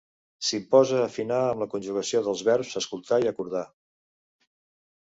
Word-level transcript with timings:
S’imposa 0.45 1.01
afinar 1.01 1.41
amb 1.49 1.65
la 1.65 1.67
conjugació 1.75 2.23
dels 2.29 2.43
verbs 2.51 2.75
escoltar 2.83 3.21
i 3.27 3.31
acordar. 3.35 3.67